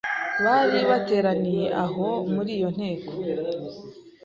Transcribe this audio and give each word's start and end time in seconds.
bari 0.43 0.79
bateraniye 0.89 1.65
aho 1.83 2.07
muri 2.33 2.49
iyo 2.57 2.69
nteko 2.75 3.11